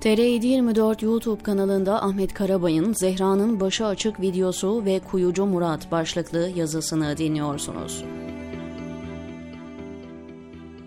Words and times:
TR724 0.00 1.04
YouTube 1.04 1.42
kanalında 1.42 2.02
Ahmet 2.02 2.34
Karabay'ın 2.34 2.92
Zehra'nın 2.92 3.60
başı 3.60 3.86
açık 3.86 4.20
videosu 4.20 4.84
ve 4.84 4.98
Kuyucu 4.98 5.46
Murat 5.46 5.92
başlıklı 5.92 6.50
yazısını 6.56 7.16
dinliyorsunuz. 7.16 8.04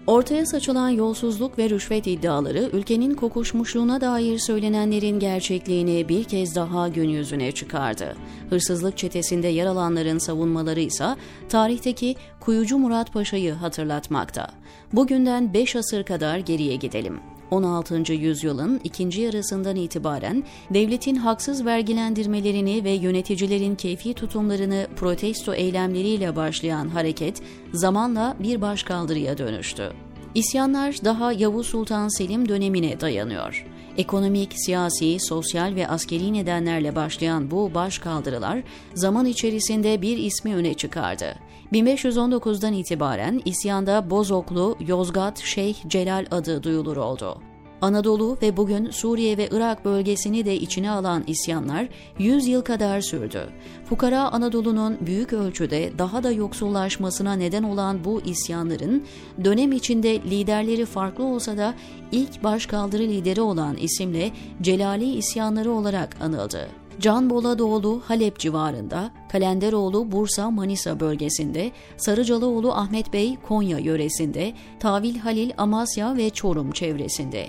Ortaya 0.07 0.45
saçılan 0.45 0.89
yolsuzluk 0.89 1.57
ve 1.57 1.69
rüşvet 1.69 2.07
iddiaları 2.07 2.69
ülkenin 2.73 3.13
kokuşmuşluğuna 3.13 4.01
dair 4.01 4.39
söylenenlerin 4.39 5.19
gerçekliğini 5.19 6.09
bir 6.09 6.23
kez 6.23 6.55
daha 6.55 6.87
gün 6.87 7.09
yüzüne 7.09 7.51
çıkardı. 7.51 8.15
Hırsızlık 8.49 8.97
çetesinde 8.97 9.47
yer 9.47 9.65
alanların 9.65 10.17
savunmaları 10.17 10.79
ise 10.79 11.15
tarihteki 11.49 12.15
Kuyucu 12.39 12.77
Murat 12.77 13.13
Paşa'yı 13.13 13.53
hatırlatmakta. 13.53 14.47
Bugünden 14.93 15.53
5 15.53 15.75
asır 15.75 16.03
kadar 16.03 16.37
geriye 16.37 16.75
gidelim. 16.75 17.19
16. 17.51 18.13
yüzyılın 18.13 18.81
ikinci 18.83 19.21
yarısından 19.21 19.75
itibaren 19.75 20.43
devletin 20.69 21.15
haksız 21.15 21.65
vergilendirmelerini 21.65 22.83
ve 22.83 22.91
yöneticilerin 22.91 23.75
keyfi 23.75 24.13
tutumlarını 24.13 24.87
protesto 24.95 25.53
eylemleriyle 25.53 26.35
başlayan 26.35 26.89
hareket 26.89 27.41
zamanla 27.73 28.35
bir 28.39 28.61
başkaldırıya 28.61 29.37
dönüştü. 29.37 29.91
İsyanlar 30.35 30.95
daha 31.03 31.33
Yavuz 31.33 31.67
Sultan 31.67 32.07
Selim 32.07 32.49
dönemine 32.49 32.99
dayanıyor. 32.99 33.65
Ekonomik, 34.01 34.53
siyasi, 34.55 35.17
sosyal 35.19 35.75
ve 35.75 35.87
askeri 35.87 36.33
nedenlerle 36.33 36.95
başlayan 36.95 37.51
bu 37.51 37.73
başkaldırılar 37.73 38.63
zaman 38.93 39.25
içerisinde 39.25 40.01
bir 40.01 40.17
ismi 40.17 40.55
öne 40.55 40.73
çıkardı. 40.73 41.35
1519'dan 41.73 42.73
itibaren 42.73 43.41
isyanda 43.45 44.09
Bozoklu 44.09 44.77
Yozgat 44.87 45.39
Şeyh 45.39 45.75
Celal 45.87 46.25
adı 46.31 46.63
duyulur 46.63 46.97
oldu. 46.97 47.50
Anadolu 47.81 48.37
ve 48.41 48.57
bugün 48.57 48.89
Suriye 48.89 49.37
ve 49.37 49.49
Irak 49.51 49.85
bölgesini 49.85 50.45
de 50.45 50.55
içine 50.55 50.91
alan 50.91 51.23
isyanlar 51.27 51.87
100 52.19 52.47
yıl 52.47 52.61
kadar 52.61 53.01
sürdü. 53.01 53.49
Fukara 53.85 54.31
Anadolu'nun 54.31 54.97
büyük 55.01 55.33
ölçüde 55.33 55.91
daha 55.97 56.23
da 56.23 56.31
yoksullaşmasına 56.31 57.33
neden 57.33 57.63
olan 57.63 58.03
bu 58.05 58.21
isyanların 58.21 59.03
dönem 59.43 59.71
içinde 59.71 60.15
liderleri 60.15 60.85
farklı 60.85 61.23
olsa 61.23 61.57
da 61.57 61.73
ilk 62.11 62.43
başkaldırı 62.43 63.03
lideri 63.03 63.41
olan 63.41 63.77
isimle 63.77 64.31
Celali 64.61 65.13
isyanları 65.15 65.71
olarak 65.71 66.21
anıldı. 66.21 66.80
Can 66.99 67.29
Boladoğlu 67.29 68.01
Halep 68.05 68.39
civarında, 68.39 69.11
Kalenderoğlu 69.31 70.11
Bursa 70.11 70.51
Manisa 70.51 70.99
bölgesinde, 70.99 71.71
Sarıcalıoğlu 71.97 72.73
Ahmet 72.73 73.13
Bey 73.13 73.35
Konya 73.47 73.77
yöresinde, 73.77 74.53
Tavil 74.79 75.17
Halil 75.17 75.51
Amasya 75.57 76.17
ve 76.17 76.29
Çorum 76.29 76.71
çevresinde. 76.71 77.47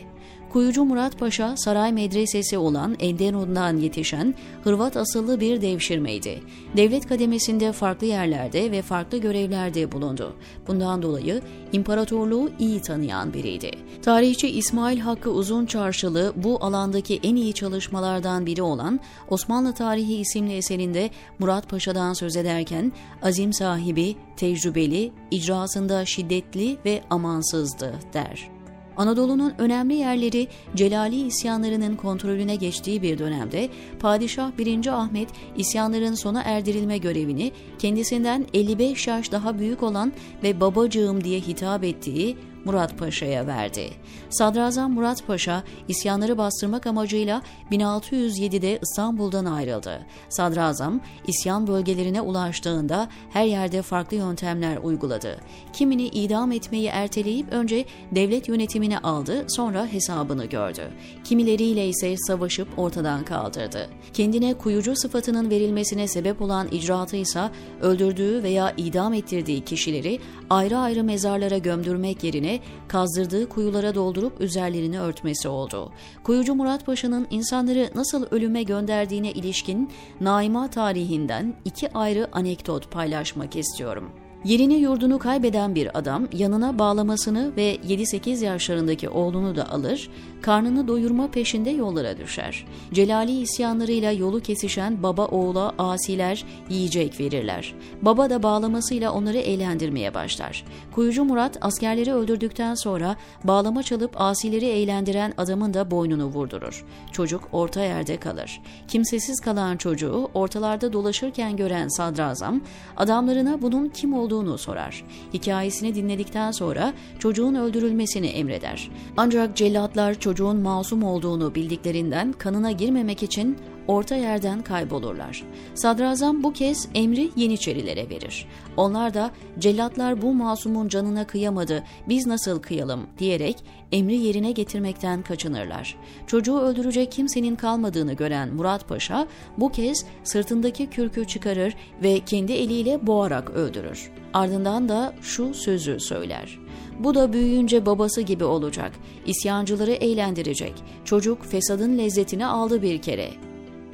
Kuyucu 0.52 0.84
Murat 0.84 1.18
Paşa 1.18 1.56
saray 1.56 1.92
medresesi 1.92 2.58
olan 2.58 2.96
Enderun'dan 3.00 3.76
yetişen 3.76 4.34
Hırvat 4.64 4.96
asıllı 4.96 5.40
bir 5.40 5.62
devşirmeydi. 5.62 6.42
Devlet 6.76 7.08
kademesinde 7.08 7.72
farklı 7.72 8.06
yerlerde 8.06 8.70
ve 8.70 8.82
farklı 8.82 9.18
görevlerde 9.18 9.92
bulundu. 9.92 10.36
Bundan 10.66 11.02
dolayı 11.02 11.42
imparatorluğu 11.72 12.50
iyi 12.58 12.82
tanıyan 12.82 13.34
biriydi. 13.34 13.70
Tarihçi 14.02 14.48
İsmail 14.48 15.00
Hakkı 15.00 15.30
Uzun 15.30 15.66
Çarşılı 15.66 16.32
bu 16.36 16.64
alandaki 16.64 17.20
en 17.22 17.36
iyi 17.36 17.52
çalışmalardan 17.52 18.46
biri 18.46 18.62
olan 18.62 19.00
Osmanlı 19.30 19.74
Tarihi 19.74 20.14
isimli 20.14 20.52
eserinde 20.52 21.10
Murat 21.38 21.68
Paşa'dan 21.68 22.12
söz 22.12 22.36
ederken 22.36 22.92
azim 23.22 23.52
sahibi, 23.52 24.16
tecrübeli, 24.36 25.12
icrasında 25.30 26.04
şiddetli 26.04 26.78
ve 26.84 27.02
amansızdı 27.10 27.94
der. 28.14 28.51
Anadolu'nun 28.96 29.54
önemli 29.58 29.94
yerleri 29.94 30.48
Celali 30.76 31.26
isyanlarının 31.26 31.96
kontrolüne 31.96 32.56
geçtiği 32.56 33.02
bir 33.02 33.18
dönemde 33.18 33.68
Padişah 34.00 34.58
1. 34.58 34.86
Ahmet 34.86 35.28
isyanların 35.56 36.14
sona 36.14 36.42
erdirilme 36.42 36.98
görevini 36.98 37.52
kendisinden 37.78 38.46
55 38.54 39.06
yaş 39.06 39.32
daha 39.32 39.58
büyük 39.58 39.82
olan 39.82 40.12
ve 40.42 40.60
babacığım 40.60 41.24
diye 41.24 41.40
hitap 41.40 41.84
ettiği 41.84 42.36
Murat 42.64 42.98
Paşa'ya 42.98 43.46
verdi. 43.46 43.90
Sadrazam 44.30 44.92
Murat 44.92 45.26
Paşa 45.26 45.62
isyanları 45.88 46.38
bastırmak 46.38 46.86
amacıyla 46.86 47.42
1607'de 47.70 48.78
İstanbul'dan 48.82 49.44
ayrıldı. 49.44 50.06
Sadrazam 50.28 51.00
isyan 51.26 51.66
bölgelerine 51.66 52.20
ulaştığında 52.20 53.08
her 53.30 53.44
yerde 53.44 53.82
farklı 53.82 54.16
yöntemler 54.16 54.76
uyguladı. 54.76 55.40
Kimini 55.72 56.06
idam 56.06 56.52
etmeyi 56.52 56.86
erteleyip 56.86 57.52
önce 57.52 57.84
devlet 58.12 58.48
yönetimine 58.48 58.98
aldı, 58.98 59.44
sonra 59.48 59.86
hesabını 59.86 60.44
gördü. 60.44 60.82
Kimileriyle 61.24 61.88
ise 61.88 62.14
savaşıp 62.16 62.68
ortadan 62.76 63.24
kaldırdı. 63.24 63.88
Kendine 64.12 64.54
kuyucu 64.54 64.96
sıfatının 64.96 65.50
verilmesine 65.50 66.08
sebep 66.08 66.42
olan 66.42 66.68
icraatı 66.72 67.16
ise 67.16 67.42
öldürdüğü 67.80 68.42
veya 68.42 68.74
idam 68.76 69.14
ettirdiği 69.14 69.60
kişileri 69.60 70.18
ayrı 70.50 70.78
ayrı 70.78 71.04
mezarlara 71.04 71.58
gömdürmek 71.58 72.24
yerine 72.24 72.51
kazdırdığı 72.88 73.48
kuyulara 73.48 73.94
doldurup 73.94 74.40
üzerlerini 74.40 75.00
örtmesi 75.00 75.48
oldu. 75.48 75.92
Kuyucu 76.24 76.54
Murat 76.54 76.86
Paşa'nın 76.86 77.26
insanları 77.30 77.90
nasıl 77.94 78.26
ölüme 78.30 78.62
gönderdiğine 78.62 79.32
ilişkin 79.32 79.90
Naima 80.20 80.70
tarihinden 80.70 81.54
iki 81.64 81.92
ayrı 81.92 82.28
anekdot 82.32 82.90
paylaşmak 82.90 83.56
istiyorum. 83.56 84.10
Yerini 84.44 84.74
yurdunu 84.74 85.18
kaybeden 85.18 85.74
bir 85.74 85.98
adam 85.98 86.28
yanına 86.32 86.78
bağlamasını 86.78 87.56
ve 87.56 87.76
7-8 87.76 88.44
yaşlarındaki 88.44 89.08
oğlunu 89.08 89.56
da 89.56 89.70
alır, 89.70 90.10
karnını 90.40 90.88
doyurma 90.88 91.30
peşinde 91.30 91.70
yollara 91.70 92.16
düşer. 92.18 92.66
Celali 92.92 93.40
isyanlarıyla 93.40 94.12
yolu 94.12 94.40
kesişen 94.40 95.02
baba 95.02 95.26
oğula 95.26 95.74
asiler 95.78 96.44
yiyecek 96.68 97.20
verirler. 97.20 97.74
Baba 98.02 98.30
da 98.30 98.42
bağlamasıyla 98.42 99.12
onları 99.12 99.38
eğlendirmeye 99.38 100.14
başlar. 100.14 100.64
Kuyucu 100.92 101.24
Murat 101.24 101.58
askerleri 101.60 102.12
öldürdükten 102.12 102.74
sonra 102.74 103.16
bağlama 103.44 103.82
çalıp 103.82 104.20
asileri 104.20 104.66
eğlendiren 104.66 105.34
adamın 105.38 105.74
da 105.74 105.90
boynunu 105.90 106.24
vurdurur. 106.24 106.84
Çocuk 107.12 107.48
orta 107.52 107.80
yerde 107.80 108.16
kalır. 108.16 108.60
Kimsesiz 108.88 109.40
kalan 109.40 109.76
çocuğu 109.76 110.30
ortalarda 110.34 110.92
dolaşırken 110.92 111.56
gören 111.56 111.88
sadrazam 111.88 112.60
adamlarına 112.96 113.62
bunun 113.62 113.88
kim 113.88 114.14
olduğunu 114.14 114.31
olduğunu 114.32 114.58
sorar. 114.58 115.04
Hikayesini 115.34 115.94
dinledikten 115.94 116.50
sonra 116.50 116.94
çocuğun 117.18 117.54
öldürülmesini 117.54 118.26
emreder. 118.26 118.90
Ancak 119.16 119.56
cellatlar 119.56 120.14
çocuğun 120.14 120.56
masum 120.56 121.02
olduğunu 121.02 121.54
bildiklerinden 121.54 122.32
kanına 122.32 122.72
girmemek 122.72 123.22
için 123.22 123.58
orta 123.88 124.16
yerden 124.16 124.62
kaybolurlar. 124.62 125.44
Sadrazam 125.74 126.42
bu 126.42 126.52
kez 126.52 126.88
emri 126.94 127.30
Yeniçerilere 127.36 128.10
verir. 128.10 128.46
Onlar 128.76 129.14
da 129.14 129.30
cellatlar 129.58 130.22
bu 130.22 130.34
masumun 130.34 130.88
canına 130.88 131.26
kıyamadı, 131.26 131.84
biz 132.08 132.26
nasıl 132.26 132.62
kıyalım 132.62 133.06
diyerek 133.18 133.56
emri 133.92 134.16
yerine 134.16 134.52
getirmekten 134.52 135.22
kaçınırlar. 135.22 135.96
Çocuğu 136.26 136.58
öldürecek 136.58 137.12
kimsenin 137.12 137.56
kalmadığını 137.56 138.12
gören 138.12 138.54
Murat 138.54 138.88
Paşa 138.88 139.26
bu 139.58 139.72
kez 139.72 140.04
sırtındaki 140.24 140.90
kürkü 140.90 141.26
çıkarır 141.26 141.74
ve 142.02 142.20
kendi 142.20 142.52
eliyle 142.52 143.06
boğarak 143.06 143.50
öldürür. 143.50 144.10
Ardından 144.34 144.88
da 144.88 145.14
şu 145.22 145.54
sözü 145.54 146.00
söyler. 146.00 146.58
Bu 146.98 147.14
da 147.14 147.32
büyüyünce 147.32 147.86
babası 147.86 148.20
gibi 148.20 148.44
olacak. 148.44 148.92
İsyancıları 149.26 149.92
eğlendirecek. 149.92 150.74
Çocuk 151.04 151.44
fesadın 151.44 151.98
lezzetini 151.98 152.46
aldı 152.46 152.82
bir 152.82 153.02
kere. 153.02 153.30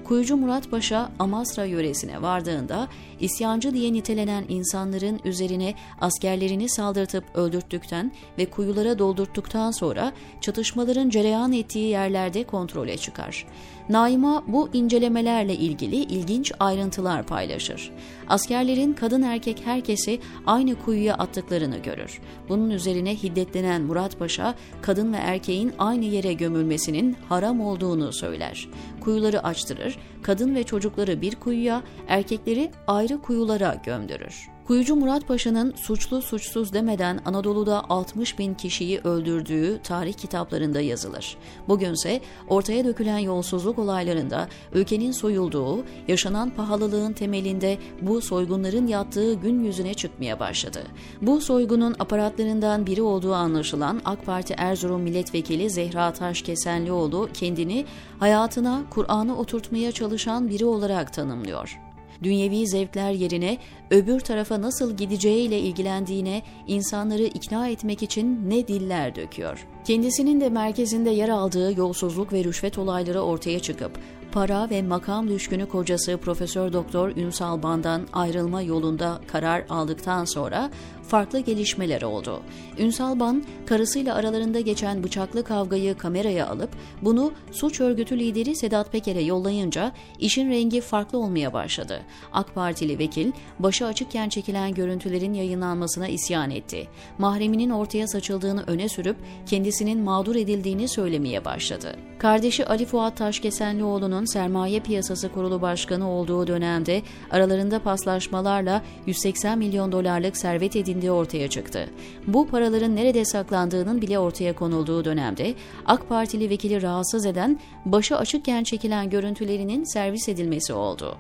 Kuyucu 0.09 0.37
Murat 0.37 0.71
Paşa 0.71 1.11
Amasra 1.19 1.65
yöresine 1.65 2.23
vardığında 2.23 2.89
isyancı 3.21 3.75
diye 3.75 3.93
nitelenen 3.93 4.45
insanların 4.49 5.21
üzerine 5.25 5.75
askerlerini 6.01 6.69
saldırtıp 6.69 7.25
öldürttükten 7.35 8.13
ve 8.39 8.47
kuyulara 8.47 8.99
doldurttuktan 8.99 9.71
sonra 9.71 10.13
çatışmaların 10.41 11.11
cereyan 11.11 11.53
ettiği 11.53 11.89
yerlerde 11.89 12.45
kontrole 12.45 12.97
çıkar. 12.97 13.47
Naima 13.89 14.43
bu 14.47 14.69
incelemelerle 14.73 15.55
ilgili 15.55 15.97
ilginç 15.97 16.53
ayrıntılar 16.61 17.27
paylaşır. 17.27 17.91
Askerlerin 18.29 18.93
kadın 18.93 19.23
erkek 19.23 19.63
herkesi 19.65 20.21
aynı 20.47 20.75
kuyuya 20.75 21.15
attıklarını 21.15 21.79
görür. 21.79 22.21
Bunun 22.49 22.71
üzerine 22.71 23.15
hiddetlenen 23.17 23.83
Murat 23.83 24.19
Paşa 24.19 24.55
kadın 24.83 25.13
ve 25.13 25.17
erkeğin 25.17 25.73
aynı 25.79 26.05
yere 26.05 26.33
gömülmesinin 26.33 27.17
haram 27.29 27.61
olduğunu 27.61 28.13
söyler. 28.13 28.69
Kuyuları 29.01 29.45
açtırır, 29.45 29.99
kadın 30.23 30.55
ve 30.55 30.65
çocukları 30.65 31.21
bir 31.21 31.35
kuyuya, 31.35 31.83
erkekleri 32.09 32.71
ayrı 32.87 33.23
kuyulara 33.23 33.81
gömdürür. 33.85 34.58
Kuyucu 34.69 34.97
Murat 34.97 35.29
Paşa'nın 35.29 35.73
suçlu 35.77 36.23
suçsuz 36.23 36.73
demeden 36.73 37.21
Anadolu'da 37.25 37.85
60 37.89 38.39
bin 38.39 38.55
kişiyi 38.55 38.99
öldürdüğü 38.99 39.81
tarih 39.83 40.13
kitaplarında 40.13 40.81
yazılır. 40.81 41.37
Bugünse 41.69 42.21
ortaya 42.49 42.85
dökülen 42.85 43.19
yolsuzluk 43.19 43.79
olaylarında 43.79 44.49
ülkenin 44.73 45.13
soyulduğu, 45.13 45.85
yaşanan 46.09 46.51
pahalılığın 46.51 47.13
temelinde 47.13 47.79
bu 48.03 48.21
soygunların 48.21 48.87
yattığı 48.87 49.35
gün 49.35 49.65
yüzüne 49.65 49.95
çıkmaya 49.95 50.41
başladı. 50.41 50.83
Bu 51.23 51.41
soygunun 51.41 51.97
aparatlarından 51.99 52.87
biri 52.87 53.03
olduğu 53.03 53.35
anlaşılan 53.35 54.01
AK 54.05 54.27
Parti 54.27 54.55
Erzurum 54.59 55.01
Milletvekili 55.01 55.71
Zehra 55.71 56.13
Taşkesenlioğlu 56.13 57.29
kendini 57.35 57.85
hayatına 58.19 58.83
Kur'an'ı 58.91 59.39
oturtmaya 59.39 59.93
çalışan 59.93 60.49
biri 60.49 60.65
olarak 60.65 61.13
tanımlıyor 61.13 61.88
dünyevi 62.23 62.67
zevkler 62.67 63.11
yerine 63.11 63.59
öbür 63.91 64.21
tarafa 64.21 64.63
nasıl 64.63 64.97
gideceğiyle 64.97 65.59
ilgilendiğine 65.61 66.43
insanları 66.67 67.23
ikna 67.23 67.69
etmek 67.69 68.03
için 68.03 68.51
ne 68.51 68.69
diller 68.69 69.15
döküyor. 69.15 69.67
Kendisinin 69.85 70.41
de 70.41 70.49
merkezinde 70.49 71.11
yer 71.11 71.29
aldığı 71.29 71.79
yolsuzluk 71.79 72.33
ve 72.33 72.45
rüşvet 72.45 72.79
olayları 72.79 73.21
ortaya 73.21 73.61
çıkıp 73.61 73.99
para 74.33 74.71
ve 74.71 74.83
makam 74.83 75.29
düşkünü 75.29 75.69
kocası 75.69 76.17
Profesör 76.17 76.73
Doktor 76.73 77.17
Ünsal 77.17 77.63
Ban'dan 77.63 78.03
ayrılma 78.13 78.63
yolunda 78.63 79.21
karar 79.27 79.65
aldıktan 79.69 80.25
sonra 80.25 80.71
farklı 81.09 81.39
gelişmeler 81.39 82.03
oldu. 82.03 82.43
Ünsal 82.79 83.21
Ban, 83.21 83.45
karısıyla 83.67 84.15
aralarında 84.15 84.61
geçen 84.61 85.05
bıçaklı 85.05 85.45
kavgayı 85.45 85.99
kameraya 85.99 86.49
alıp 86.49 86.71
bunu 87.03 87.33
suç 87.51 87.81
örgütü 87.81 88.19
lideri 88.19 88.57
Sedat 88.57 88.93
Peker'e 88.93 89.21
yollayınca 89.21 89.93
işin 90.19 90.51
rengi 90.51 90.81
farklı 90.81 91.19
olmaya 91.19 91.53
başladı. 91.53 92.01
AK 92.33 92.55
Partili 92.55 92.99
vekil, 92.99 93.33
başı 93.59 93.87
açıkken 93.87 94.29
çekilen 94.29 94.75
görüntülerin 94.75 95.35
yayınlanmasına 95.35 96.09
isyan 96.09 96.51
etti. 96.51 96.89
Mahreminin 97.19 97.71
ortaya 97.71 98.09
saçıldığını 98.09 98.65
öne 98.67 98.89
sürüp 98.89 99.17
kendisinin 99.47 100.01
mağdur 100.01 100.37
edildiğini 100.37 100.89
söylemeye 100.89 101.45
başladı. 101.45 101.97
Kardeşi 102.19 102.67
Ali 102.67 102.87
Fuat 102.87 103.17
Taşkesenlioğlu'nun 103.17 104.18
Sermaye 104.25 104.81
Piyasası 104.81 105.33
Kurulu 105.33 105.63
Başkanı 105.63 106.11
olduğu 106.11 106.47
dönemde 106.47 107.03
aralarında 107.31 107.79
paslaşmalarla 107.79 108.83
180 109.07 109.59
milyon 109.59 109.93
dolarlık 109.93 110.37
servet 110.37 110.77
edindiği 110.77 111.11
ortaya 111.11 111.49
çıktı. 111.49 111.89
Bu 112.27 112.47
paraların 112.47 112.97
nerede 112.97 113.25
saklandığının 113.25 114.03
bile 114.03 114.19
ortaya 114.19 114.55
konulduğu 114.55 115.05
dönemde 115.05 115.55
AK 115.87 116.09
Partili 116.09 116.51
vekili 116.51 116.83
rahatsız 116.83 117.27
eden 117.27 117.61
başı 117.85 118.17
açıkken 118.17 118.65
çekilen 118.65 119.11
görüntülerinin 119.11 119.85
servis 119.85 120.29
edilmesi 120.29 120.73
oldu. 120.73 121.19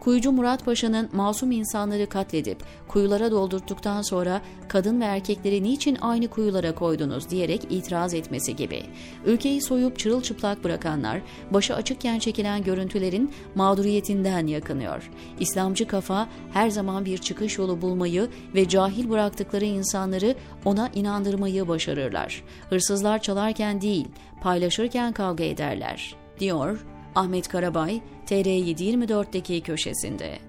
Kuyucu 0.00 0.32
Murat 0.32 0.64
Paşa'nın 0.64 1.08
masum 1.12 1.50
insanları 1.50 2.08
katledip 2.08 2.58
kuyulara 2.88 3.30
doldurttuktan 3.30 4.02
sonra 4.02 4.40
kadın 4.68 5.00
ve 5.00 5.04
erkekleri 5.04 5.62
niçin 5.62 5.98
aynı 6.00 6.28
kuyulara 6.28 6.74
koydunuz 6.74 7.30
diyerek 7.30 7.66
itiraz 7.70 8.14
etmesi 8.14 8.56
gibi. 8.56 8.82
Ülkeyi 9.26 9.62
soyup 9.62 9.98
çırılçıplak 9.98 10.64
bırakanlar 10.64 11.20
başı 11.50 11.74
açıkken 11.74 12.18
çekilen 12.18 12.62
görüntülerin 12.62 13.32
mağduriyetinden 13.54 14.46
yakınıyor. 14.46 15.10
İslamcı 15.40 15.86
kafa 15.86 16.28
her 16.52 16.70
zaman 16.70 17.04
bir 17.04 17.18
çıkış 17.18 17.58
yolu 17.58 17.82
bulmayı 17.82 18.28
ve 18.54 18.68
cahil 18.68 19.10
bıraktıkları 19.10 19.64
insanları 19.64 20.34
ona 20.64 20.88
inandırmayı 20.94 21.68
başarırlar. 21.68 22.42
Hırsızlar 22.70 23.22
çalarken 23.22 23.80
değil, 23.80 24.08
paylaşırken 24.40 25.12
kavga 25.12 25.44
ederler, 25.44 26.16
diyor 26.40 26.86
Ahmet 27.14 27.48
Karabay, 27.48 28.00
TR724'deki 28.26 29.60
köşesinde. 29.60 30.47